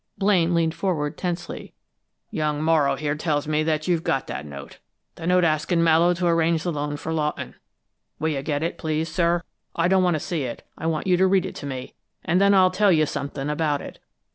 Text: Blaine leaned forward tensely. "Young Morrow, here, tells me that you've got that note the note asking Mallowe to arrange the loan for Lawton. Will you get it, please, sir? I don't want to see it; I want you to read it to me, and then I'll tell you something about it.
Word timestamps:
Blaine 0.17 0.55
leaned 0.55 0.73
forward 0.73 1.15
tensely. 1.15 1.75
"Young 2.31 2.59
Morrow, 2.63 2.95
here, 2.95 3.13
tells 3.13 3.47
me 3.47 3.61
that 3.61 3.87
you've 3.87 4.03
got 4.03 4.25
that 4.25 4.47
note 4.47 4.79
the 5.13 5.27
note 5.27 5.43
asking 5.43 5.83
Mallowe 5.83 6.15
to 6.15 6.25
arrange 6.25 6.63
the 6.63 6.71
loan 6.71 6.97
for 6.97 7.13
Lawton. 7.13 7.53
Will 8.17 8.29
you 8.29 8.41
get 8.41 8.63
it, 8.63 8.79
please, 8.79 9.09
sir? 9.09 9.43
I 9.75 9.87
don't 9.87 10.01
want 10.01 10.15
to 10.15 10.19
see 10.19 10.41
it; 10.41 10.65
I 10.75 10.87
want 10.87 11.05
you 11.05 11.17
to 11.17 11.27
read 11.27 11.45
it 11.45 11.53
to 11.57 11.67
me, 11.67 11.93
and 12.25 12.41
then 12.41 12.55
I'll 12.55 12.71
tell 12.71 12.91
you 12.91 13.05
something 13.05 13.47
about 13.47 13.79
it. 13.79 13.99